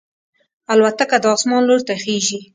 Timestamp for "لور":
1.69-1.81